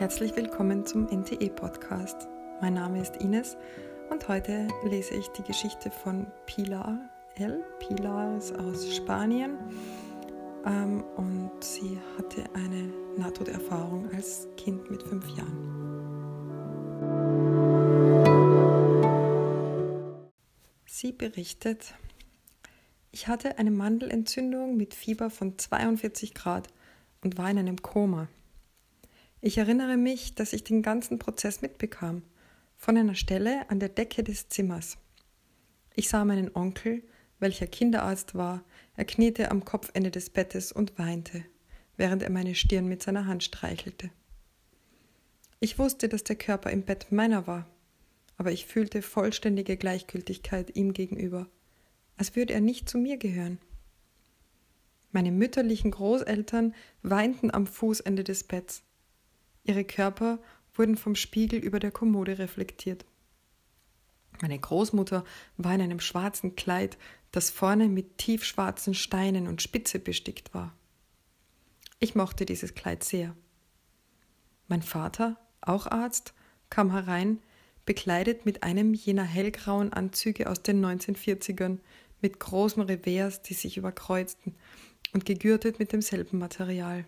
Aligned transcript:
Herzlich 0.00 0.34
willkommen 0.34 0.86
zum 0.86 1.08
NTE-Podcast. 1.08 2.26
Mein 2.62 2.72
Name 2.72 3.02
ist 3.02 3.18
Ines 3.18 3.58
und 4.08 4.28
heute 4.28 4.66
lese 4.82 5.12
ich 5.12 5.28
die 5.28 5.42
Geschichte 5.42 5.90
von 5.90 6.26
Pilar 6.46 6.98
L. 7.34 7.62
Pilar 7.80 8.38
ist 8.38 8.58
aus 8.58 8.96
Spanien 8.96 9.58
ähm, 10.64 11.04
und 11.18 11.50
sie 11.62 11.98
hatte 12.16 12.44
eine 12.54 12.90
Nahtoderfahrung 13.18 14.10
als 14.14 14.48
Kind 14.56 14.90
mit 14.90 15.02
fünf 15.02 15.28
Jahren. 15.36 15.68
Sie 20.86 21.12
berichtet, 21.12 21.92
ich 23.12 23.28
hatte 23.28 23.58
eine 23.58 23.70
Mandelentzündung 23.70 24.78
mit 24.78 24.94
Fieber 24.94 25.28
von 25.28 25.58
42 25.58 26.32
Grad 26.32 26.68
und 27.22 27.36
war 27.36 27.50
in 27.50 27.58
einem 27.58 27.82
Koma. 27.82 28.28
Ich 29.42 29.56
erinnere 29.56 29.96
mich, 29.96 30.34
dass 30.34 30.52
ich 30.52 30.64
den 30.64 30.82
ganzen 30.82 31.18
Prozess 31.18 31.62
mitbekam, 31.62 32.22
von 32.76 32.96
einer 32.96 33.14
Stelle 33.14 33.68
an 33.70 33.80
der 33.80 33.88
Decke 33.88 34.22
des 34.22 34.48
Zimmers. 34.48 34.98
Ich 35.94 36.10
sah 36.10 36.26
meinen 36.26 36.54
Onkel, 36.54 37.02
welcher 37.38 37.66
Kinderarzt 37.66 38.34
war, 38.34 38.62
er 38.96 39.06
kniete 39.06 39.50
am 39.50 39.64
Kopfende 39.64 40.10
des 40.10 40.28
Bettes 40.28 40.72
und 40.72 40.98
weinte, 40.98 41.42
während 41.96 42.22
er 42.22 42.30
meine 42.30 42.54
Stirn 42.54 42.86
mit 42.86 43.02
seiner 43.02 43.26
Hand 43.26 43.42
streichelte. 43.42 44.10
Ich 45.58 45.78
wusste, 45.78 46.10
dass 46.10 46.22
der 46.22 46.36
Körper 46.36 46.70
im 46.70 46.82
Bett 46.82 47.10
meiner 47.10 47.46
war, 47.46 47.66
aber 48.36 48.52
ich 48.52 48.66
fühlte 48.66 49.00
vollständige 49.00 49.78
Gleichgültigkeit 49.78 50.76
ihm 50.76 50.92
gegenüber, 50.92 51.48
als 52.18 52.36
würde 52.36 52.52
er 52.52 52.60
nicht 52.60 52.90
zu 52.90 52.98
mir 52.98 53.16
gehören. 53.16 53.58
Meine 55.12 55.32
mütterlichen 55.32 55.90
Großeltern 55.90 56.74
weinten 57.02 57.50
am 57.50 57.66
Fußende 57.66 58.22
des 58.22 58.44
Betts. 58.44 58.82
Ihre 59.70 59.84
Körper 59.84 60.40
wurden 60.74 60.96
vom 60.96 61.14
Spiegel 61.14 61.60
über 61.60 61.78
der 61.78 61.92
Kommode 61.92 62.40
reflektiert. 62.40 63.04
Meine 64.42 64.58
Großmutter 64.58 65.24
war 65.58 65.74
in 65.76 65.80
einem 65.80 66.00
schwarzen 66.00 66.56
Kleid, 66.56 66.98
das 67.30 67.50
vorne 67.50 67.88
mit 67.88 68.18
tiefschwarzen 68.18 68.94
Steinen 68.94 69.46
und 69.46 69.62
Spitze 69.62 70.00
bestickt 70.00 70.54
war. 70.54 70.74
Ich 72.00 72.16
mochte 72.16 72.46
dieses 72.46 72.74
Kleid 72.74 73.04
sehr. 73.04 73.36
Mein 74.66 74.82
Vater, 74.82 75.36
auch 75.60 75.86
Arzt, 75.86 76.34
kam 76.68 76.90
herein, 76.90 77.38
bekleidet 77.86 78.46
mit 78.46 78.64
einem 78.64 78.92
jener 78.92 79.22
hellgrauen 79.22 79.92
Anzüge 79.92 80.50
aus 80.50 80.64
den 80.64 80.84
1940ern, 80.84 81.78
mit 82.20 82.40
großen 82.40 82.82
Revers, 82.82 83.42
die 83.42 83.54
sich 83.54 83.76
überkreuzten, 83.76 84.56
und 85.12 85.24
gegürtet 85.26 85.78
mit 85.78 85.92
demselben 85.92 86.38
Material. 86.38 87.04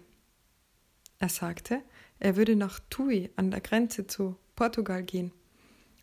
Er 1.19 1.29
sagte, 1.29 1.83
er 2.23 2.37
würde 2.37 2.55
nach 2.55 2.79
Tui 2.89 3.31
an 3.35 3.51
der 3.51 3.61
Grenze 3.61 4.07
zu 4.07 4.37
Portugal 4.55 5.03
gehen, 5.03 5.33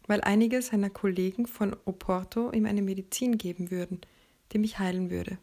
weil 0.06 0.20
einige 0.20 0.62
seiner 0.62 0.89
Kollegen 0.89 1.48
von 1.48 1.73
Oporto 1.86 2.52
ihm 2.52 2.66
eine 2.66 2.81
Medizin 2.81 3.38
geben 3.38 3.72
würden, 3.72 4.02
die 4.52 4.58
mich 4.58 4.80
heilen 4.80 5.12
würde. 5.12 5.38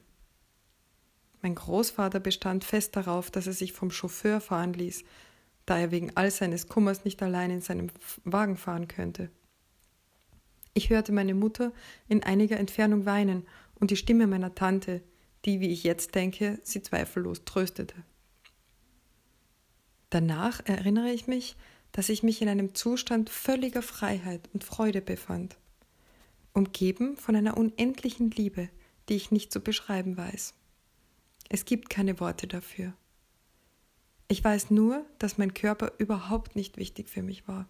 Mein 1.41 1.55
Großvater 1.55 2.21
bestand 2.21 2.63
fest 2.63 2.95
darauf, 2.95 3.31
dass 3.31 3.47
er 3.47 3.55
sich 3.55 3.73
vom 3.73 3.91
Chauffeur 3.91 4.39
fahren 4.39 4.75
ließ, 4.75 5.05
da 5.65 5.79
er 5.79 5.93
wegen 5.93 6.15
all 6.15 6.31
seines 6.31 6.69
Kummers 6.69 7.07
nicht 7.07 7.23
allein 7.23 7.51
in 7.51 7.63
seinem 7.63 7.89
Wagen 8.25 8.59
fahren 8.59 8.87
könnte. 8.87 9.31
Ich 10.75 10.91
hörte 10.91 11.11
meine 11.11 11.33
Mutter 11.33 11.73
in 12.07 12.23
einiger 12.23 12.59
Entfernung 12.59 13.07
weinen 13.07 13.47
und 13.77 13.91
die 13.91 13.97
Stimme 13.97 14.27
meiner 14.27 14.55
Tante, 14.55 15.01
die, 15.47 15.61
wie 15.61 15.71
ich 15.71 15.85
jetzt 15.85 16.15
denke, 16.15 16.61
sie 16.65 16.83
zweifellos 16.83 17.47
tröstete. 17.47 17.95
Danach 20.11 20.61
erinnere 20.65 21.11
ich 21.11 21.27
mich, 21.27 21.57
dass 21.93 22.09
ich 22.09 22.23
mich 22.23 22.43
in 22.43 22.49
einem 22.49 22.75
Zustand 22.75 23.31
völliger 23.31 23.83
Freiheit 23.83 24.49
und 24.53 24.65
Freude 24.65 25.01
befand, 25.01 25.57
umgeben 26.53 27.17
von 27.17 27.35
einer 27.35 27.57
unendlichen 27.57 28.31
Liebe, 28.31 28.69
die 29.09 29.15
ich 29.15 29.31
nicht 29.31 29.53
zu 29.53 29.61
beschreiben 29.61 30.17
weiß. 30.17 30.55
Es 31.49 31.65
gibt 31.65 31.91
keine 31.91 32.21
Worte 32.21 32.47
dafür. 32.47 32.93
Ich 34.29 34.43
weiß 34.43 34.71
nur, 34.71 35.07
dass 35.19 35.39
mein 35.39 35.55
Körper 35.55 35.93
überhaupt 35.99 36.57
nicht 36.57 36.77
wichtig 36.77 37.09
für 37.09 37.23
mich 37.23 37.47
war. 37.47 37.69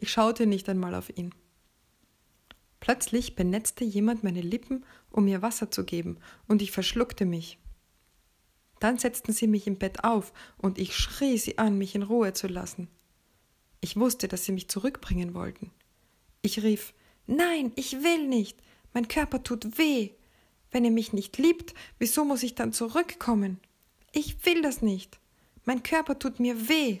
Ich 0.00 0.10
schaute 0.10 0.46
nicht 0.46 0.68
einmal 0.68 0.94
auf 0.94 1.16
ihn. 1.16 1.34
Plötzlich 2.80 3.36
benetzte 3.36 3.84
jemand 3.84 4.24
meine 4.24 4.40
Lippen, 4.40 4.84
um 5.10 5.24
mir 5.24 5.42
Wasser 5.42 5.70
zu 5.70 5.84
geben, 5.84 6.18
und 6.46 6.62
ich 6.62 6.70
verschluckte 6.70 7.24
mich. 7.24 7.58
Dann 8.80 8.98
setzten 8.98 9.32
sie 9.32 9.46
mich 9.46 9.66
im 9.66 9.78
Bett 9.78 10.04
auf, 10.04 10.32
und 10.58 10.78
ich 10.78 10.96
schrie 10.96 11.38
sie 11.38 11.58
an, 11.58 11.78
mich 11.78 11.94
in 11.94 12.02
Ruhe 12.02 12.32
zu 12.32 12.46
lassen. 12.46 12.88
Ich 13.80 13.96
wusste, 13.96 14.28
dass 14.28 14.44
sie 14.44 14.52
mich 14.52 14.68
zurückbringen 14.68 15.34
wollten. 15.34 15.70
Ich 16.42 16.62
rief 16.62 16.92
Nein, 17.26 17.72
ich 17.76 18.02
will 18.02 18.26
nicht. 18.28 18.58
Mein 18.92 19.08
Körper 19.08 19.42
tut 19.42 19.78
weh. 19.78 20.10
Wenn 20.70 20.84
ihr 20.84 20.90
mich 20.90 21.12
nicht 21.12 21.38
liebt, 21.38 21.74
wieso 21.98 22.24
muss 22.24 22.42
ich 22.42 22.54
dann 22.54 22.72
zurückkommen? 22.72 23.60
Ich 24.12 24.44
will 24.46 24.62
das 24.62 24.82
nicht. 24.82 25.18
Mein 25.64 25.82
Körper 25.82 26.18
tut 26.18 26.38
mir 26.40 26.68
weh. 26.68 26.98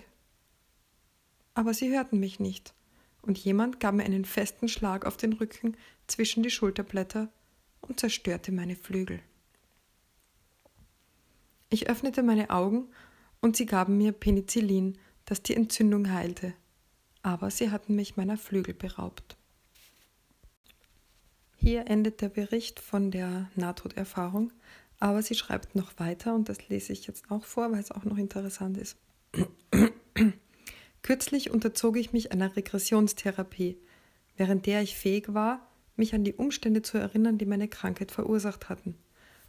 Aber 1.54 1.72
sie 1.72 1.90
hörten 1.90 2.20
mich 2.20 2.40
nicht, 2.40 2.74
und 3.22 3.38
jemand 3.38 3.80
gab 3.80 3.94
mir 3.94 4.04
einen 4.04 4.24
festen 4.24 4.68
Schlag 4.68 5.06
auf 5.06 5.16
den 5.16 5.32
Rücken 5.32 5.76
zwischen 6.06 6.42
die 6.42 6.50
Schulterblätter 6.50 7.28
und 7.80 7.98
zerstörte 7.98 8.52
meine 8.52 8.76
Flügel. 8.76 9.20
Ich 11.68 11.88
öffnete 11.88 12.22
meine 12.22 12.50
Augen 12.50 12.88
und 13.40 13.56
sie 13.56 13.66
gaben 13.66 13.98
mir 13.98 14.12
Penicillin, 14.12 14.98
das 15.24 15.42
die 15.42 15.56
Entzündung 15.56 16.10
heilte, 16.10 16.54
aber 17.22 17.50
sie 17.50 17.70
hatten 17.70 17.96
mich 17.96 18.16
meiner 18.16 18.36
Flügel 18.36 18.74
beraubt. 18.74 19.36
Hier 21.56 21.88
endet 21.88 22.20
der 22.20 22.28
Bericht 22.28 22.78
von 22.78 23.10
der 23.10 23.50
Nahtoderfahrung, 23.56 24.52
aber 25.00 25.22
sie 25.22 25.34
schreibt 25.34 25.74
noch 25.74 25.98
weiter 25.98 26.34
und 26.34 26.48
das 26.48 26.68
lese 26.68 26.92
ich 26.92 27.06
jetzt 27.06 27.30
auch 27.30 27.44
vor, 27.44 27.72
weil 27.72 27.80
es 27.80 27.90
auch 27.90 28.04
noch 28.04 28.18
interessant 28.18 28.78
ist. 28.78 28.96
Kürzlich 31.02 31.50
unterzog 31.50 31.96
ich 31.96 32.12
mich 32.12 32.32
einer 32.32 32.56
Regressionstherapie, 32.56 33.78
während 34.36 34.66
der 34.66 34.82
ich 34.82 34.96
fähig 34.96 35.34
war, 35.34 35.66
mich 35.96 36.14
an 36.14 36.24
die 36.24 36.34
Umstände 36.34 36.82
zu 36.82 36.98
erinnern, 36.98 37.38
die 37.38 37.46
meine 37.46 37.68
Krankheit 37.68 38.12
verursacht 38.12 38.68
hatten. 38.68 38.96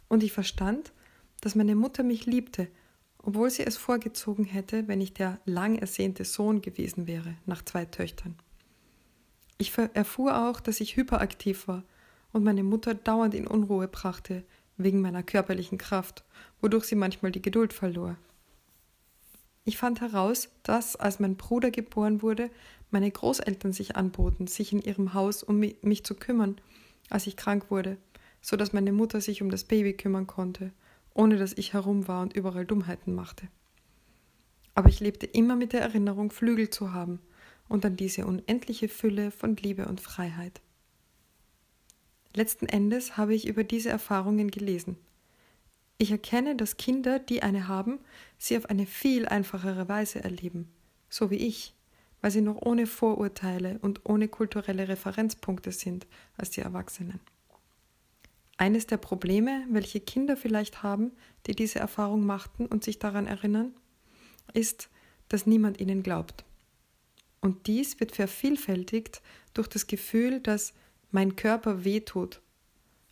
Und 0.08 0.22
ich 0.22 0.32
verstand, 0.32 0.92
dass 1.40 1.54
meine 1.54 1.74
Mutter 1.74 2.02
mich 2.02 2.26
liebte, 2.26 2.68
obwohl 3.18 3.50
sie 3.50 3.64
es 3.64 3.76
vorgezogen 3.76 4.44
hätte, 4.44 4.88
wenn 4.88 5.00
ich 5.00 5.12
der 5.12 5.38
lang 5.44 5.76
ersehnte 5.76 6.24
Sohn 6.24 6.62
gewesen 6.62 7.06
wäre, 7.06 7.34
nach 7.46 7.64
zwei 7.64 7.84
Töchtern. 7.84 8.36
Ich 9.58 9.76
erfuhr 9.76 10.48
auch, 10.48 10.60
dass 10.60 10.80
ich 10.80 10.96
hyperaktiv 10.96 11.68
war 11.68 11.84
und 12.32 12.44
meine 12.44 12.62
Mutter 12.62 12.94
dauernd 12.94 13.34
in 13.34 13.46
Unruhe 13.46 13.88
brachte, 13.88 14.44
wegen 14.76 15.00
meiner 15.00 15.24
körperlichen 15.24 15.78
Kraft, 15.78 16.24
wodurch 16.60 16.84
sie 16.84 16.94
manchmal 16.94 17.32
die 17.32 17.42
Geduld 17.42 17.72
verlor. 17.72 18.16
Ich 19.64 19.76
fand 19.76 20.00
heraus, 20.00 20.48
dass, 20.62 20.94
als 20.94 21.18
mein 21.18 21.36
Bruder 21.36 21.70
geboren 21.70 22.22
wurde, 22.22 22.50
meine 22.90 23.10
Großeltern 23.10 23.72
sich 23.72 23.96
anboten, 23.96 24.46
sich 24.46 24.72
in 24.72 24.80
ihrem 24.80 25.12
Haus 25.12 25.42
um 25.42 25.58
mich 25.58 26.04
zu 26.04 26.14
kümmern, 26.14 26.60
als 27.10 27.26
ich 27.26 27.36
krank 27.36 27.70
wurde, 27.70 27.98
so 28.40 28.56
dass 28.56 28.72
meine 28.72 28.92
Mutter 28.92 29.20
sich 29.20 29.42
um 29.42 29.50
das 29.50 29.64
Baby 29.64 29.92
kümmern 29.94 30.26
konnte 30.26 30.72
ohne 31.18 31.36
dass 31.36 31.52
ich 31.52 31.72
herum 31.72 32.06
war 32.06 32.22
und 32.22 32.34
überall 32.34 32.64
Dummheiten 32.64 33.12
machte. 33.12 33.48
Aber 34.76 34.88
ich 34.88 35.00
lebte 35.00 35.26
immer 35.26 35.56
mit 35.56 35.72
der 35.72 35.80
Erinnerung, 35.80 36.30
Flügel 36.30 36.70
zu 36.70 36.92
haben 36.92 37.18
und 37.68 37.84
an 37.84 37.96
diese 37.96 38.24
unendliche 38.24 38.88
Fülle 38.88 39.32
von 39.32 39.56
Liebe 39.56 39.88
und 39.88 40.00
Freiheit. 40.00 40.60
Letzten 42.34 42.66
Endes 42.66 43.16
habe 43.16 43.34
ich 43.34 43.48
über 43.48 43.64
diese 43.64 43.88
Erfahrungen 43.88 44.52
gelesen. 44.52 44.96
Ich 45.98 46.12
erkenne, 46.12 46.54
dass 46.54 46.76
Kinder, 46.76 47.18
die 47.18 47.42
eine 47.42 47.66
haben, 47.66 47.98
sie 48.38 48.56
auf 48.56 48.66
eine 48.66 48.86
viel 48.86 49.26
einfachere 49.26 49.88
Weise 49.88 50.22
erleben, 50.22 50.70
so 51.10 51.32
wie 51.32 51.38
ich, 51.48 51.74
weil 52.20 52.30
sie 52.30 52.42
noch 52.42 52.62
ohne 52.62 52.86
Vorurteile 52.86 53.80
und 53.82 54.06
ohne 54.08 54.28
kulturelle 54.28 54.86
Referenzpunkte 54.86 55.72
sind 55.72 56.06
als 56.36 56.50
die 56.50 56.60
Erwachsenen. 56.60 57.18
Eines 58.58 58.88
der 58.88 58.96
Probleme, 58.96 59.64
welche 59.70 60.00
Kinder 60.00 60.36
vielleicht 60.36 60.82
haben, 60.82 61.12
die 61.46 61.54
diese 61.54 61.78
Erfahrung 61.78 62.26
machten 62.26 62.66
und 62.66 62.82
sich 62.82 62.98
daran 62.98 63.28
erinnern, 63.28 63.72
ist, 64.52 64.90
dass 65.28 65.46
niemand 65.46 65.80
ihnen 65.80 66.02
glaubt. 66.02 66.44
Und 67.40 67.68
dies 67.68 68.00
wird 68.00 68.16
vervielfältigt 68.16 69.22
durch 69.54 69.68
das 69.68 69.86
Gefühl, 69.86 70.40
dass 70.40 70.74
mein 71.12 71.36
Körper 71.36 71.84
wehtut, 71.84 72.40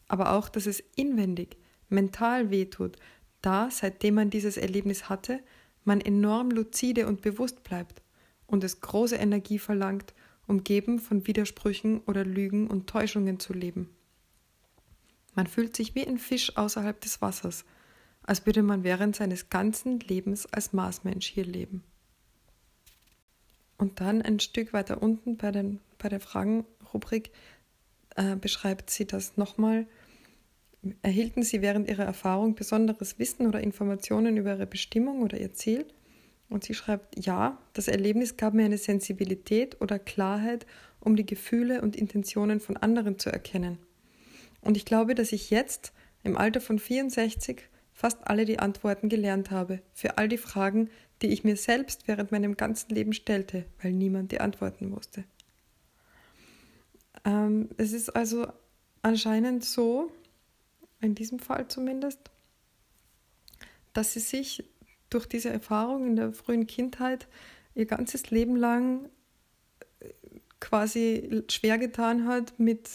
aber 0.08 0.32
auch, 0.32 0.48
dass 0.48 0.66
es 0.66 0.82
inwendig, 0.96 1.56
mental 1.88 2.50
wehtut, 2.50 2.96
da, 3.40 3.70
seitdem 3.70 4.16
man 4.16 4.30
dieses 4.30 4.56
Erlebnis 4.56 5.08
hatte, 5.08 5.40
man 5.84 6.00
enorm 6.00 6.50
lucide 6.50 7.06
und 7.06 7.22
bewusst 7.22 7.62
bleibt 7.62 8.02
und 8.48 8.64
es 8.64 8.80
große 8.80 9.14
Energie 9.14 9.60
verlangt, 9.60 10.12
umgeben 10.48 10.98
von 10.98 11.28
Widersprüchen 11.28 12.00
oder 12.00 12.24
Lügen 12.24 12.66
und 12.66 12.88
Täuschungen 12.88 13.38
zu 13.38 13.52
leben. 13.52 13.95
Man 15.36 15.46
fühlt 15.46 15.76
sich 15.76 15.94
wie 15.94 16.06
ein 16.06 16.18
Fisch 16.18 16.56
außerhalb 16.56 17.00
des 17.00 17.22
Wassers, 17.22 17.64
als 18.22 18.44
würde 18.46 18.62
man 18.62 18.82
während 18.82 19.14
seines 19.14 19.50
ganzen 19.50 20.00
Lebens 20.00 20.46
als 20.46 20.72
Marsmensch 20.72 21.28
hier 21.28 21.44
leben. 21.44 21.84
Und 23.78 24.00
dann 24.00 24.22
ein 24.22 24.40
Stück 24.40 24.72
weiter 24.72 25.02
unten 25.02 25.36
bei, 25.36 25.52
den, 25.52 25.80
bei 25.98 26.08
der 26.08 26.20
Fragenrubrik 26.20 27.30
äh, 28.16 28.34
beschreibt 28.36 28.90
sie 28.90 29.06
das 29.06 29.36
nochmal. 29.36 29.86
Erhielten 31.02 31.42
Sie 31.42 31.62
während 31.62 31.88
Ihrer 31.88 32.04
Erfahrung 32.04 32.54
besonderes 32.54 33.18
Wissen 33.18 33.46
oder 33.46 33.60
Informationen 33.60 34.36
über 34.36 34.54
Ihre 34.54 34.66
Bestimmung 34.66 35.22
oder 35.22 35.38
Ihr 35.38 35.52
Ziel? 35.52 35.86
Und 36.48 36.62
sie 36.64 36.74
schreibt, 36.74 37.24
ja, 37.24 37.58
das 37.72 37.88
Erlebnis 37.88 38.36
gab 38.36 38.54
mir 38.54 38.64
eine 38.64 38.78
Sensibilität 38.78 39.80
oder 39.80 39.98
Klarheit, 39.98 40.64
um 41.00 41.16
die 41.16 41.26
Gefühle 41.26 41.82
und 41.82 41.96
Intentionen 41.96 42.60
von 42.60 42.76
anderen 42.76 43.18
zu 43.18 43.30
erkennen. 43.30 43.78
Und 44.66 44.76
ich 44.76 44.84
glaube, 44.84 45.14
dass 45.14 45.30
ich 45.30 45.50
jetzt, 45.50 45.92
im 46.24 46.36
Alter 46.36 46.60
von 46.60 46.80
64, 46.80 47.62
fast 47.92 48.26
alle 48.26 48.44
die 48.44 48.58
Antworten 48.58 49.08
gelernt 49.08 49.52
habe 49.52 49.80
für 49.94 50.18
all 50.18 50.26
die 50.26 50.38
Fragen, 50.38 50.90
die 51.22 51.28
ich 51.28 51.44
mir 51.44 51.56
selbst 51.56 52.08
während 52.08 52.32
meinem 52.32 52.56
ganzen 52.56 52.92
Leben 52.92 53.12
stellte, 53.12 53.64
weil 53.80 53.92
niemand 53.92 54.32
die 54.32 54.40
Antworten 54.40 54.90
wusste. 54.90 55.22
Ähm, 57.24 57.68
es 57.76 57.92
ist 57.92 58.10
also 58.10 58.48
anscheinend 59.02 59.64
so, 59.64 60.10
in 61.00 61.14
diesem 61.14 61.38
Fall 61.38 61.68
zumindest, 61.68 62.18
dass 63.92 64.14
sie 64.14 64.20
sich 64.20 64.64
durch 65.10 65.26
diese 65.26 65.50
Erfahrung 65.50 66.08
in 66.08 66.16
der 66.16 66.32
frühen 66.32 66.66
Kindheit 66.66 67.28
ihr 67.76 67.86
ganzes 67.86 68.30
Leben 68.30 68.56
lang 68.56 69.08
äh, 70.00 70.08
quasi 70.58 71.44
schwer 71.48 71.78
getan 71.78 72.26
hat 72.26 72.58
mit 72.58 72.90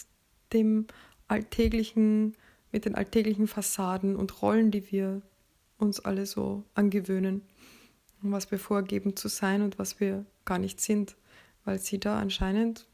dem 0.51 0.88
alltäglichen, 1.31 2.35
mit 2.71 2.85
den 2.85 2.95
alltäglichen 2.95 3.47
Fassaden 3.47 4.15
und 4.15 4.41
Rollen, 4.41 4.69
die 4.69 4.91
wir 4.91 5.21
uns 5.77 5.99
alle 5.99 6.25
so 6.25 6.63
angewöhnen, 6.75 7.41
was 8.21 8.51
wir 8.51 8.59
vorgeben 8.59 9.15
zu 9.15 9.29
sein 9.29 9.61
und 9.61 9.79
was 9.79 9.99
wir 9.99 10.25
gar 10.45 10.59
nicht 10.59 10.79
sind, 10.79 11.15
weil 11.65 11.79
sie 11.79 11.99
da 11.99 12.19
anscheinend 12.19 12.85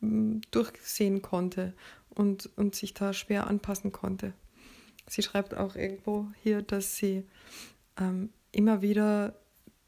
hm, 0.00 0.40
durchsehen 0.50 1.22
konnte 1.22 1.74
und, 2.08 2.50
und 2.56 2.74
sich 2.74 2.94
da 2.94 3.12
schwer 3.12 3.46
anpassen 3.48 3.92
konnte. 3.92 4.32
Sie 5.08 5.22
schreibt 5.22 5.54
auch 5.54 5.76
irgendwo 5.76 6.28
hier, 6.42 6.62
dass 6.62 6.96
sie 6.96 7.24
ähm, 7.98 8.30
immer 8.52 8.80
wieder 8.80 9.34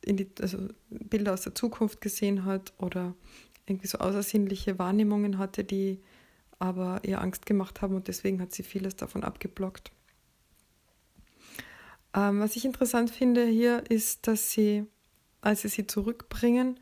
die, 0.05 0.29
also 0.41 0.58
Bilder 0.91 1.32
aus 1.32 1.43
der 1.43 1.55
Zukunft 1.55 2.00
gesehen 2.00 2.44
hat 2.44 2.75
oder 2.79 3.14
irgendwie 3.67 3.87
so 3.87 3.99
außersinnliche 3.99 4.79
Wahrnehmungen 4.79 5.38
hatte, 5.38 5.64
die 5.64 6.00
aber 6.59 7.01
ihr 7.03 7.21
Angst 7.21 7.47
gemacht 7.47 7.83
haben 7.83 7.95
und 7.95 8.09
deswegen 8.09 8.41
hat 8.41 8.53
sie 8.53 8.62
vieles 8.62 8.97
davon 8.97 9.25
abgeblockt. 9.25 9.91
Ähm, 12.15 12.41
was 12.41 12.56
ich 12.56 12.65
interessant 12.65 13.11
finde 13.11 13.47
hier 13.47 13.91
ist, 13.91 14.27
dass 14.27 14.51
sie, 14.51 14.87
als 15.41 15.62
sie 15.62 15.69
sie 15.69 15.87
zurückbringen 15.87 16.79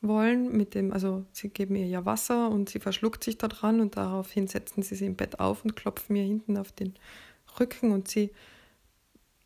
wollen, 0.00 0.56
mit 0.56 0.74
dem, 0.74 0.92
also 0.92 1.24
sie 1.32 1.48
geben 1.48 1.74
ihr 1.76 1.86
ja 1.86 2.04
Wasser 2.04 2.50
und 2.50 2.68
sie 2.68 2.78
verschluckt 2.78 3.24
sich 3.24 3.38
da 3.38 3.48
dran 3.48 3.80
und 3.80 3.96
daraufhin 3.96 4.46
setzen 4.46 4.82
sie 4.82 4.94
sie 4.94 5.06
im 5.06 5.16
Bett 5.16 5.40
auf 5.40 5.64
und 5.64 5.74
klopfen 5.74 6.16
ihr 6.16 6.24
hinten 6.24 6.56
auf 6.56 6.72
den 6.72 6.94
Rücken 7.58 7.90
und 7.92 8.08
sie, 8.08 8.30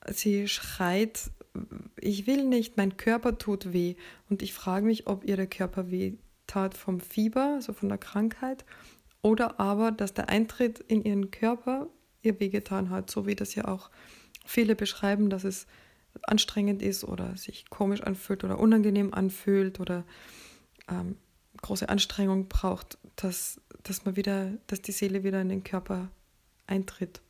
sie 0.09 0.49
schreit, 0.49 1.31
ich 1.99 2.27
will 2.27 2.44
nicht, 2.44 2.77
mein 2.77 2.97
Körper 2.97 3.38
tut 3.38 3.73
weh. 3.73 3.97
Und 4.29 4.43
ich 4.43 4.53
frage 4.53 4.87
mich, 4.87 5.06
ob 5.06 5.25
ihr 5.25 5.37
der 5.37 5.47
Körper 5.47 5.91
weh 5.91 6.15
tat 6.47 6.75
vom 6.75 7.00
Fieber, 7.00 7.55
also 7.55 7.73
von 7.73 7.88
der 7.88 7.99
Krankheit, 7.99 8.65
oder 9.22 9.61
aber, 9.61 9.93
dass 9.93 10.14
der 10.14 10.28
Eintritt 10.28 10.78
in 10.81 11.05
ihren 11.05 11.31
Körper 11.31 11.88
ihr 12.22 12.40
wehgetan 12.40 12.90
hat, 12.90 13.11
so 13.11 13.26
wie 13.26 13.34
das 13.34 13.55
ja 13.55 13.67
auch 13.67 13.90
viele 14.44 14.75
beschreiben, 14.75 15.31
dass 15.31 15.44
es 15.44 15.67
anstrengend 16.22 16.82
ist 16.82 17.05
oder 17.05 17.37
sich 17.37 17.70
komisch 17.70 18.02
anfühlt 18.02 18.44
oder 18.44 18.58
unangenehm 18.58 19.14
anfühlt 19.14 19.81
oder 19.81 20.05
ähm, 20.88 21.17
große 21.62 21.88
Anstrengung 21.88 22.49
braucht, 22.49 22.99
dass, 23.17 23.61
dass 23.82 24.05
man 24.05 24.17
wieder, 24.17 24.52
dass 24.67 24.82
die 24.82 24.93
Seele 24.93 25.22
wieder 25.25 25.40
in 25.40 25.49
den 25.49 25.64
Körper 25.64 26.11
eintritt. 26.67 27.20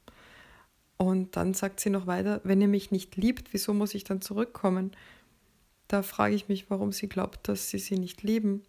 Und 0.96 1.36
dann 1.36 1.54
sagt 1.54 1.80
sie 1.80 1.90
noch 1.90 2.06
weiter, 2.06 2.40
wenn 2.44 2.60
ihr 2.60 2.68
mich 2.68 2.90
nicht 2.90 3.16
liebt, 3.16 3.52
wieso 3.52 3.72
muss 3.72 3.94
ich 3.94 4.04
dann 4.04 4.20
zurückkommen? 4.20 4.92
Da 5.88 6.02
frage 6.02 6.34
ich 6.34 6.48
mich, 6.48 6.70
warum 6.70 6.92
sie 6.92 7.08
glaubt, 7.08 7.48
dass 7.48 7.70
sie 7.70 7.78
sie 7.78 7.98
nicht 7.98 8.22
lieben. 8.22 8.62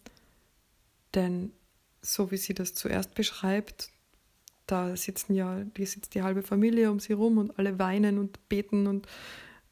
Denn 1.14 1.52
so 2.02 2.32
wie 2.32 2.38
sie 2.38 2.54
das 2.54 2.74
zuerst 2.74 3.16
beschreibt, 3.16 3.92
da 4.68 4.96
sitzen 4.96 5.34
ja, 5.34 5.64
die 5.78 5.86
sitzt 5.86 6.16
die 6.16 6.24
halbe 6.24 6.44
Familie 6.44 6.92
um 6.92 7.00
sie 7.00 7.14
rum 7.14 7.38
und 7.38 7.58
alle 7.60 7.78
weinen 7.78 8.18
und 8.18 8.48
beten 8.48 8.88
und 8.88 9.08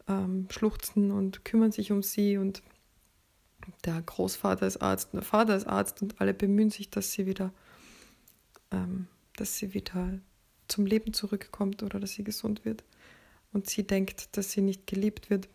ähm, 0.08 0.48
schluchzen 0.50 1.12
und 1.12 1.46
kümmern 1.46 1.72
sich 1.72 1.92
um 1.92 2.04
sie 2.04 2.38
und 2.38 2.62
der 3.86 4.02
Großvater 4.02 4.68
ist 4.68 4.78
Arzt 4.78 5.14
und 5.14 5.18
der 5.18 5.26
Vater 5.26 5.56
ist 5.56 5.68
Arzt 5.68 6.02
und 6.02 6.20
alle 6.20 6.34
bemühen 6.34 6.70
sich, 6.70 6.90
dass 6.90 7.12
sie 7.12 7.26
wieder, 7.26 7.54
ähm, 8.72 9.08
dass 9.36 9.58
sie 9.58 9.74
wieder 9.74 10.20
zum 10.68 10.86
Leben 10.86 11.14
zurückkommt 11.14 11.84
oder 11.84 12.00
dass 12.00 12.14
sie 12.14 12.24
gesund 12.24 12.66
wird. 12.66 12.84
Und 13.52 13.70
sie 13.70 13.86
denkt, 13.86 14.38
dass 14.38 14.52
sie 14.52 14.62
nicht 14.62 14.86
geliebt 14.86 15.30
wird. 15.30 15.50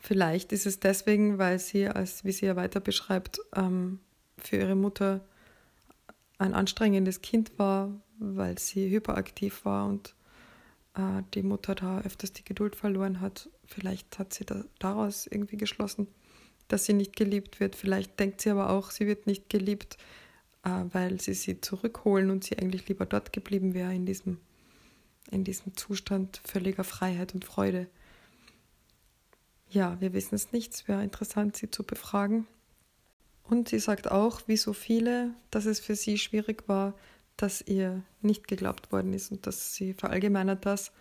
Vielleicht 0.00 0.52
ist 0.52 0.66
es 0.66 0.80
deswegen, 0.80 1.38
weil 1.38 1.58
sie, 1.58 1.86
als 1.86 2.24
wie 2.24 2.32
sie 2.32 2.46
ja 2.46 2.56
weiter 2.56 2.80
beschreibt, 2.80 3.38
ähm, 3.54 4.00
für 4.38 4.56
ihre 4.56 4.74
Mutter 4.74 5.20
ein 6.38 6.54
anstrengendes 6.54 7.20
Kind 7.20 7.58
war, 7.58 7.92
weil 8.18 8.58
sie 8.58 8.90
hyperaktiv 8.90 9.64
war 9.66 9.86
und 9.86 10.14
äh, 10.94 11.22
die 11.34 11.42
Mutter 11.42 11.74
da 11.74 12.00
öfters 12.00 12.32
die 12.32 12.44
Geduld 12.44 12.76
verloren 12.76 13.20
hat. 13.20 13.50
Vielleicht 13.66 14.18
hat 14.18 14.32
sie 14.32 14.46
da, 14.46 14.64
daraus 14.78 15.26
irgendwie 15.26 15.58
geschlossen, 15.58 16.08
dass 16.68 16.86
sie 16.86 16.94
nicht 16.94 17.14
geliebt 17.14 17.60
wird. 17.60 17.76
Vielleicht 17.76 18.18
denkt 18.18 18.40
sie 18.40 18.50
aber 18.50 18.70
auch, 18.70 18.90
sie 18.90 19.06
wird 19.06 19.26
nicht 19.26 19.50
geliebt, 19.50 19.98
äh, 20.64 20.70
weil 20.92 21.20
sie 21.20 21.34
sie 21.34 21.60
zurückholen 21.60 22.30
und 22.30 22.44
sie 22.44 22.58
eigentlich 22.58 22.88
lieber 22.88 23.04
dort 23.04 23.34
geblieben 23.34 23.74
wäre 23.74 23.94
in 23.94 24.06
diesem, 24.06 24.38
in 25.30 25.44
diesem 25.44 25.76
Zustand 25.76 26.40
völliger 26.42 26.84
Freiheit 26.84 27.34
und 27.34 27.44
Freude. 27.44 27.86
Ja, 29.70 30.00
wir 30.00 30.12
wissen 30.12 30.34
es 30.34 30.52
nicht. 30.52 30.74
Es 30.74 30.88
wäre 30.88 31.04
interessant, 31.04 31.56
sie 31.56 31.70
zu 31.70 31.84
befragen. 31.84 32.46
Und 33.44 33.68
sie 33.68 33.78
sagt 33.78 34.10
auch, 34.10 34.42
wie 34.46 34.56
so 34.56 34.72
viele, 34.72 35.34
dass 35.50 35.64
es 35.64 35.80
für 35.80 35.94
sie 35.94 36.18
schwierig 36.18 36.68
war, 36.68 36.94
dass 37.36 37.62
ihr 37.62 38.02
nicht 38.20 38.48
geglaubt 38.48 38.92
worden 38.92 39.12
ist 39.12 39.32
und 39.32 39.46
dass 39.46 39.74
sie 39.74 39.94
verallgemeinert 39.94 40.66
das 40.66 40.92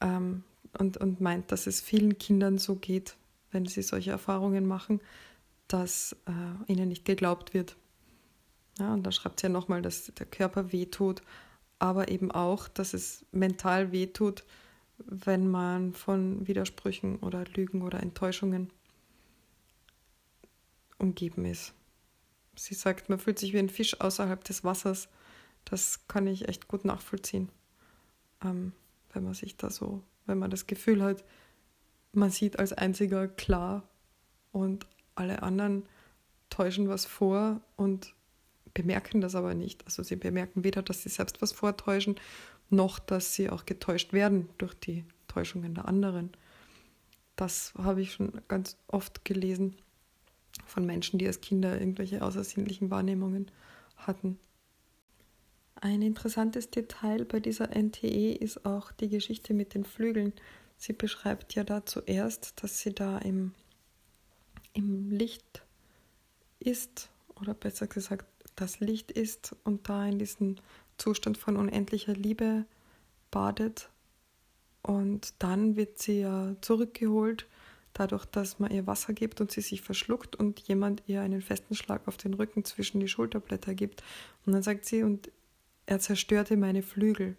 ähm, 0.00 0.44
und, 0.78 0.96
und 0.98 1.20
meint, 1.20 1.50
dass 1.52 1.66
es 1.66 1.80
vielen 1.80 2.18
Kindern 2.18 2.58
so 2.58 2.76
geht, 2.76 3.16
wenn 3.50 3.66
sie 3.66 3.82
solche 3.82 4.10
Erfahrungen 4.10 4.66
machen, 4.66 5.00
dass 5.68 6.16
äh, 6.26 6.72
ihnen 6.72 6.88
nicht 6.88 7.04
geglaubt 7.04 7.54
wird. 7.54 7.76
Ja, 8.78 8.92
und 8.92 9.04
da 9.04 9.12
schreibt 9.12 9.40
sie 9.40 9.46
ja 9.46 9.52
nochmal, 9.52 9.82
dass 9.82 10.06
der 10.06 10.26
Körper 10.26 10.72
wehtut, 10.72 11.22
aber 11.78 12.08
eben 12.08 12.30
auch, 12.30 12.68
dass 12.68 12.92
es 12.92 13.24
mental 13.32 13.92
wehtut, 13.92 14.44
wenn 14.98 15.48
man 15.48 15.92
von 15.92 16.46
Widersprüchen 16.46 17.18
oder 17.18 17.44
Lügen 17.54 17.82
oder 17.82 18.00
Enttäuschungen 18.00 18.70
umgeben 20.98 21.44
ist. 21.44 21.74
Sie 22.56 22.74
sagt, 22.74 23.08
man 23.08 23.18
fühlt 23.18 23.38
sich 23.38 23.52
wie 23.52 23.58
ein 23.58 23.68
Fisch 23.68 24.00
außerhalb 24.00 24.42
des 24.44 24.62
Wassers. 24.64 25.08
Das 25.64 26.06
kann 26.06 26.26
ich 26.26 26.48
echt 26.48 26.68
gut 26.68 26.84
nachvollziehen, 26.84 27.48
ähm, 28.44 28.72
wenn 29.12 29.24
man 29.24 29.34
sich 29.34 29.56
da 29.56 29.70
so, 29.70 30.02
wenn 30.26 30.38
man 30.38 30.50
das 30.50 30.66
Gefühl 30.66 31.02
hat, 31.02 31.24
man 32.12 32.30
sieht 32.30 32.58
als 32.58 32.72
einziger 32.72 33.26
klar 33.26 33.82
und 34.52 34.86
alle 35.16 35.42
anderen 35.42 35.84
täuschen 36.50 36.88
was 36.88 37.06
vor 37.06 37.60
und 37.76 38.14
bemerken 38.72 39.20
das 39.20 39.34
aber 39.34 39.54
nicht. 39.54 39.84
Also 39.86 40.02
sie 40.02 40.16
bemerken 40.16 40.64
weder, 40.64 40.82
dass 40.82 41.02
sie 41.02 41.08
selbst 41.08 41.40
was 41.42 41.52
vortäuschen, 41.52 42.16
noch 42.70 42.98
dass 42.98 43.34
sie 43.34 43.50
auch 43.50 43.66
getäuscht 43.66 44.12
werden 44.12 44.48
durch 44.58 44.74
die 44.74 45.04
Täuschungen 45.28 45.74
der 45.74 45.88
anderen. 45.88 46.30
Das 47.36 47.74
habe 47.76 48.02
ich 48.02 48.12
schon 48.12 48.40
ganz 48.48 48.76
oft 48.86 49.24
gelesen 49.24 49.76
von 50.66 50.86
Menschen, 50.86 51.18
die 51.18 51.26
als 51.26 51.40
Kinder 51.40 51.78
irgendwelche 51.78 52.22
außersinnlichen 52.22 52.90
Wahrnehmungen 52.90 53.50
hatten. 53.96 54.38
Ein 55.74 56.02
interessantes 56.02 56.70
Detail 56.70 57.24
bei 57.24 57.40
dieser 57.40 57.68
NTE 57.76 58.32
ist 58.32 58.64
auch 58.64 58.92
die 58.92 59.08
Geschichte 59.08 59.52
mit 59.52 59.74
den 59.74 59.84
Flügeln. 59.84 60.32
Sie 60.76 60.92
beschreibt 60.92 61.54
ja 61.54 61.64
da 61.64 61.84
zuerst, 61.84 62.62
dass 62.62 62.78
sie 62.78 62.94
da 62.94 63.18
im, 63.18 63.52
im 64.72 65.10
Licht 65.10 65.62
ist, 66.58 67.10
oder 67.34 67.54
besser 67.54 67.86
gesagt 67.86 68.26
das 68.56 68.80
Licht 68.80 69.10
ist 69.10 69.56
und 69.64 69.88
da 69.88 70.06
in 70.06 70.18
diesem 70.18 70.56
Zustand 70.98 71.38
von 71.38 71.56
unendlicher 71.56 72.14
Liebe 72.14 72.64
badet. 73.30 73.90
Und 74.82 75.34
dann 75.38 75.76
wird 75.76 75.98
sie 75.98 76.20
ja 76.20 76.54
zurückgeholt, 76.60 77.46
dadurch, 77.94 78.26
dass 78.26 78.58
man 78.58 78.70
ihr 78.70 78.86
Wasser 78.86 79.12
gibt 79.12 79.40
und 79.40 79.50
sie 79.50 79.60
sich 79.60 79.80
verschluckt 79.80 80.36
und 80.36 80.60
jemand 80.60 81.02
ihr 81.06 81.22
einen 81.22 81.40
festen 81.40 81.74
Schlag 81.74 82.06
auf 82.06 82.16
den 82.16 82.34
Rücken 82.34 82.64
zwischen 82.64 83.00
die 83.00 83.08
Schulterblätter 83.08 83.74
gibt. 83.74 84.02
Und 84.44 84.52
dann 84.52 84.62
sagt 84.62 84.84
sie, 84.84 85.02
und 85.02 85.30
er 85.86 86.00
zerstörte 86.00 86.56
meine 86.56 86.82
Flügel. 86.82 87.36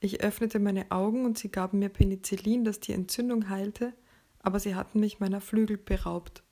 Ich 0.00 0.22
öffnete 0.22 0.58
meine 0.58 0.90
Augen 0.90 1.24
und 1.24 1.38
sie 1.38 1.50
gaben 1.50 1.78
mir 1.78 1.88
Penicillin, 1.88 2.64
das 2.64 2.80
die 2.80 2.92
Entzündung 2.92 3.48
heilte, 3.48 3.92
aber 4.40 4.60
sie 4.60 4.74
hatten 4.74 5.00
mich 5.00 5.20
meiner 5.20 5.40
Flügel 5.40 5.76
beraubt. 5.76 6.42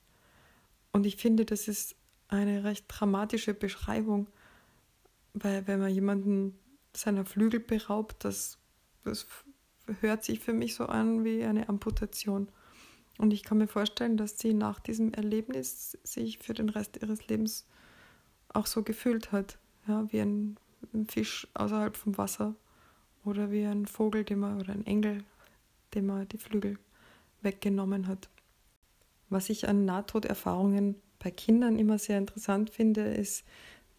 Und 0.92 1.06
ich 1.06 1.16
finde, 1.16 1.44
das 1.44 1.68
ist 1.68 1.96
eine 2.28 2.64
recht 2.64 2.86
dramatische 2.88 3.54
Beschreibung, 3.54 4.28
weil 5.34 5.66
wenn 5.66 5.80
man 5.80 5.92
jemanden 5.92 6.58
seiner 6.94 7.24
Flügel 7.24 7.60
beraubt, 7.60 8.24
das, 8.24 8.58
das 9.04 9.26
hört 10.00 10.24
sich 10.24 10.40
für 10.40 10.52
mich 10.52 10.74
so 10.74 10.86
an 10.86 11.24
wie 11.24 11.44
eine 11.44 11.68
Amputation. 11.68 12.48
Und 13.18 13.32
ich 13.32 13.42
kann 13.42 13.58
mir 13.58 13.68
vorstellen, 13.68 14.16
dass 14.16 14.38
sie 14.38 14.54
nach 14.54 14.80
diesem 14.80 15.12
Erlebnis 15.12 15.98
sich 16.02 16.38
für 16.38 16.54
den 16.54 16.68
Rest 16.68 16.98
ihres 17.02 17.26
Lebens 17.28 17.66
auch 18.48 18.66
so 18.66 18.82
gefühlt 18.82 19.32
hat, 19.32 19.58
ja, 19.86 20.10
wie 20.10 20.20
ein, 20.20 20.56
Fisch 21.08 21.48
außerhalb 21.54 21.96
vom 21.96 22.18
Wasser 22.18 22.54
oder 23.24 23.50
wie 23.50 23.64
ein 23.64 23.86
Vogel, 23.86 24.22
dem 24.22 24.40
man, 24.40 24.60
oder 24.60 24.74
ein 24.74 24.84
Engel, 24.86 25.24
dem 25.94 26.06
man 26.06 26.28
die 26.28 26.36
Flügel 26.36 26.78
weggenommen 27.40 28.06
hat. 28.06 28.28
Was 29.30 29.48
ich 29.48 29.66
an 29.66 29.86
Nahtoderfahrungen 29.86 30.96
bei 31.20 31.30
Kindern 31.30 31.78
immer 31.78 31.98
sehr 31.98 32.18
interessant 32.18 32.68
finde, 32.68 33.14
ist, 33.14 33.44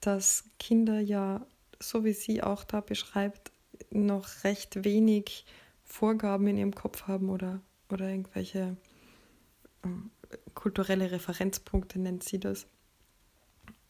dass 0.06 0.46
Kinder 0.60 1.00
ja, 1.00 1.46
so 1.80 2.04
wie 2.04 2.14
sie 2.14 2.44
auch 2.44 2.64
da 2.64 2.82
beschreibt, 2.82 3.52
noch 3.90 4.44
recht 4.44 4.84
wenig 4.84 5.46
Vorgaben 5.84 6.48
in 6.48 6.58
ihrem 6.58 6.76
Kopf 6.76 7.08
haben 7.08 7.30
oder, 7.30 7.62
oder 7.90 8.10
irgendwelche 8.10 8.78
ähm, 9.84 10.12
kulturelle 10.54 11.12
Referenzpunkte 11.12 12.00
nennt 12.00 12.24
sie 12.24 12.40
das. 12.40 12.68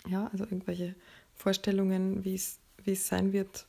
Ja, 0.07 0.27
also 0.27 0.43
irgendwelche 0.43 0.95
Vorstellungen, 1.33 2.23
wie 2.23 2.35
es 2.35 3.07
sein 3.07 3.33
wird. 3.33 3.67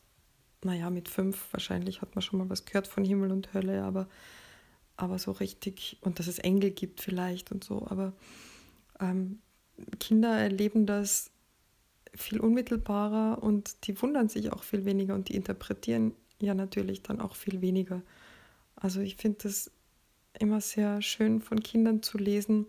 Naja, 0.63 0.91
mit 0.91 1.09
fünf 1.09 1.53
wahrscheinlich 1.53 2.01
hat 2.01 2.15
man 2.15 2.23
schon 2.23 2.39
mal 2.39 2.51
was 2.51 2.65
gehört 2.65 2.87
von 2.87 3.05
Himmel 3.05 3.31
und 3.33 3.55
Hölle, 3.55 3.83
aber, 3.83 4.09
aber 4.97 5.19
so 5.19 5.33
richtig, 5.33 5.99
und 6.01 6.19
dass 6.19 6.27
es 6.27 6.39
Engel 6.39 6.71
gibt 6.71 7.01
vielleicht 7.01 7.53
und 7.53 7.65
so, 7.65 7.87
aber 7.89 8.13
ähm, 9.01 9.41
Kinder 10.01 10.39
erleben 10.39 10.87
das 10.87 11.31
viel 12.17 12.41
unmittelbarer 12.41 13.43
und 13.43 13.87
die 13.87 14.01
wundern 14.01 14.29
sich 14.29 14.53
auch 14.53 14.63
viel 14.63 14.85
weniger 14.85 15.15
und 15.15 15.29
die 15.29 15.37
interpretieren 15.37 16.13
ja 16.41 16.55
natürlich 16.55 17.03
dann 17.03 17.21
auch 17.21 17.37
viel 17.37 17.61
weniger. 17.61 18.03
Also 18.75 19.01
ich 19.01 19.17
finde 19.17 19.39
das 19.45 19.71
immer 20.39 20.61
sehr 20.61 21.03
schön 21.03 21.41
von 21.41 21.61
Kindern 21.61 22.03
zu 22.03 22.19
lesen 22.19 22.67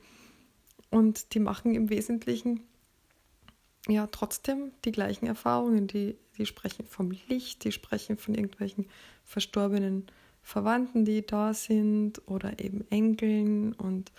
und 0.90 1.34
die 1.34 1.40
machen 1.40 1.76
im 1.76 1.90
Wesentlichen 1.90 2.62
ja 3.88 4.08
trotzdem 4.08 4.72
die 4.86 4.92
gleichen 4.92 5.28
Erfahrungen. 5.28 5.88
Die, 5.88 6.18
die 6.38 6.46
sprechen 6.46 6.86
vom 6.86 7.12
Licht, 7.28 7.64
die 7.64 7.72
sprechen 7.72 8.18
von 8.18 8.36
irgendwelchen 8.36 8.88
verstorbenen 9.24 10.08
Verwandten, 10.42 11.04
die 11.04 11.26
da 11.26 11.54
sind 11.54 12.22
oder 12.26 12.60
eben 12.60 12.90
Engeln 12.90 13.74
und 13.74 14.12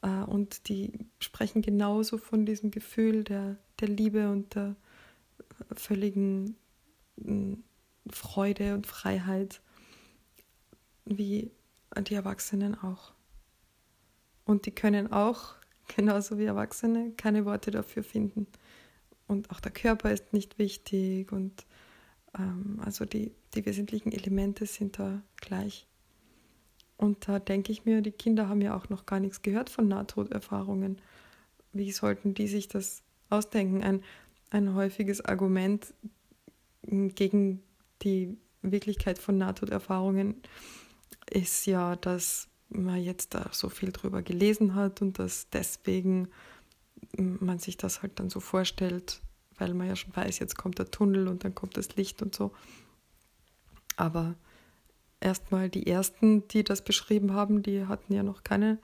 und 0.00 0.68
die 0.68 0.92
sprechen 1.18 1.62
genauso 1.62 2.18
von 2.18 2.46
diesem 2.46 2.70
Gefühl 2.70 3.24
der, 3.24 3.56
der 3.80 3.88
Liebe 3.88 4.30
und 4.30 4.54
der 4.54 4.76
völligen 5.72 6.56
mm, 7.16 7.54
Freude 8.10 8.74
und 8.74 8.86
Freiheit, 8.86 9.60
wie 11.04 11.50
die 11.96 12.14
Erwachsenen 12.14 12.74
auch. 12.76 13.12
Und 14.44 14.66
die 14.66 14.70
können 14.70 15.12
auch, 15.12 15.56
genauso 15.96 16.38
wie 16.38 16.44
Erwachsene, 16.44 17.12
keine 17.16 17.44
Worte 17.44 17.70
dafür 17.70 18.04
finden. 18.04 18.46
Und 19.26 19.50
auch 19.50 19.60
der 19.60 19.72
Körper 19.72 20.12
ist 20.12 20.32
nicht 20.32 20.58
wichtig 20.58 21.32
und 21.32 21.66
ähm, 22.38 22.80
also 22.84 23.04
die, 23.04 23.32
die 23.54 23.66
wesentlichen 23.66 24.12
Elemente 24.12 24.64
sind 24.66 24.98
da 24.98 25.22
gleich. 25.36 25.87
Und 26.98 27.28
da 27.28 27.38
denke 27.38 27.72
ich 27.72 27.84
mir, 27.84 28.02
die 28.02 28.12
Kinder 28.12 28.48
haben 28.48 28.60
ja 28.60 28.76
auch 28.76 28.88
noch 28.88 29.06
gar 29.06 29.20
nichts 29.20 29.40
gehört 29.40 29.70
von 29.70 29.88
Nahtoderfahrungen. 29.88 31.00
Wie 31.72 31.92
sollten 31.92 32.34
die 32.34 32.48
sich 32.48 32.68
das 32.68 33.02
ausdenken? 33.30 33.82
Ein, 33.82 34.02
ein 34.50 34.74
häufiges 34.74 35.24
Argument 35.24 35.94
gegen 36.82 37.62
die 38.02 38.36
Wirklichkeit 38.62 39.18
von 39.18 39.38
Nahtoderfahrungen 39.38 40.42
ist 41.30 41.66
ja, 41.66 41.94
dass 41.94 42.48
man 42.68 43.00
jetzt 43.00 43.34
da 43.34 43.48
so 43.52 43.68
viel 43.68 43.92
drüber 43.92 44.22
gelesen 44.22 44.74
hat 44.74 45.00
und 45.00 45.20
dass 45.20 45.48
deswegen 45.50 46.28
man 47.16 47.60
sich 47.60 47.76
das 47.76 48.02
halt 48.02 48.18
dann 48.18 48.28
so 48.28 48.40
vorstellt, 48.40 49.22
weil 49.56 49.72
man 49.72 49.86
ja 49.86 49.94
schon 49.94 50.14
weiß, 50.14 50.40
jetzt 50.40 50.56
kommt 50.56 50.80
der 50.80 50.90
Tunnel 50.90 51.28
und 51.28 51.44
dann 51.44 51.54
kommt 51.54 51.76
das 51.76 51.94
Licht 51.94 52.22
und 52.22 52.34
so. 52.34 52.52
Aber 53.96 54.34
erstmal 55.20 55.68
die 55.68 55.86
ersten, 55.86 56.46
die 56.48 56.64
das 56.64 56.82
beschrieben 56.82 57.32
haben, 57.34 57.62
die 57.62 57.86
hatten 57.86 58.12
ja 58.12 58.22
noch 58.22 58.44
keine 58.44 58.78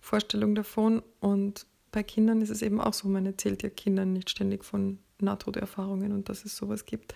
Vorstellung 0.00 0.54
davon. 0.54 1.02
Und 1.20 1.66
bei 1.92 2.02
Kindern 2.02 2.40
ist 2.40 2.50
es 2.50 2.62
eben 2.62 2.80
auch 2.80 2.94
so, 2.94 3.08
man 3.08 3.26
erzählt 3.26 3.62
ja 3.62 3.68
Kindern 3.68 4.12
nicht 4.12 4.30
ständig 4.30 4.64
von 4.64 4.98
Nahtoderfahrungen 5.20 6.12
und 6.12 6.28
dass 6.28 6.44
es 6.44 6.56
sowas 6.56 6.86
gibt. 6.86 7.14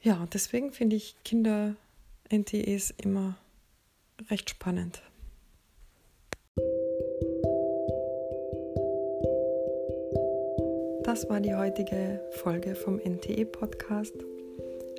Ja, 0.00 0.26
deswegen 0.32 0.72
finde 0.72 0.96
ich 0.96 1.16
Kinder-NTEs 1.24 2.90
immer 2.90 3.36
recht 4.30 4.50
spannend. 4.50 5.02
Das 11.04 11.28
war 11.28 11.40
die 11.40 11.54
heutige 11.54 12.22
Folge 12.30 12.74
vom 12.74 12.98
NTE-Podcast. 12.98 14.14